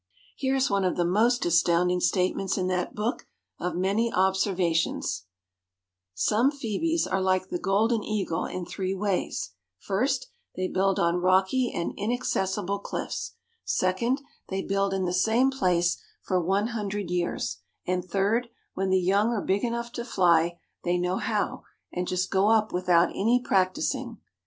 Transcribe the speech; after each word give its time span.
Here 0.35 0.55
is 0.55 0.67
one 0.67 0.83
of 0.83 0.95
the 0.95 1.05
most 1.05 1.45
astounding 1.45 1.99
statements 1.99 2.57
in 2.57 2.65
that 2.69 2.95
book 2.95 3.27
of 3.59 3.75
many 3.75 4.11
observations: 4.11 5.25
"Some 6.15 6.49
Phoebes 6.49 7.05
are 7.05 7.21
like 7.21 7.49
the 7.49 7.59
Golden 7.59 8.03
Eagle 8.03 8.45
in 8.47 8.65
three 8.65 8.95
ways—first, 8.95 10.31
they 10.55 10.67
build 10.67 10.97
on 10.97 11.17
rocky 11.21 11.71
and 11.71 11.93
inaccessible 11.97 12.79
cliffs, 12.79 13.35
second, 13.63 14.23
they 14.49 14.63
build 14.63 14.91
in 14.91 15.05
the 15.05 15.13
same 15.13 15.51
place 15.51 16.01
for 16.23 16.41
one 16.41 16.69
hundred 16.69 17.11
years; 17.11 17.57
and, 17.85 18.03
third, 18.03 18.49
when 18.73 18.89
the 18.89 18.99
young 18.99 19.29
are 19.29 19.45
big 19.45 19.63
enough 19.63 19.91
to 19.91 20.03
fly, 20.03 20.57
they 20.83 20.97
know 20.97 21.17
how, 21.17 21.61
and 21.93 22.07
just 22.07 22.31
go 22.31 22.47
up 22.49 22.73
without 22.73 23.09
any 23.13 23.39
practicing." 23.39 24.17